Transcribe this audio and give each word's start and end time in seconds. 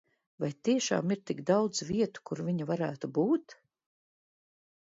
Vai 0.43 0.47
tiešām 0.69 1.13
ir 1.15 1.21
tik 1.31 1.43
daudz 1.51 1.83
vietu, 1.91 2.25
kur 2.31 2.43
viņa 2.49 2.69
varētu 2.73 3.11
būt? 3.19 3.57